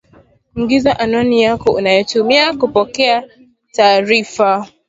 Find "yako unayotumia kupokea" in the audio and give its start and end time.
1.43-3.23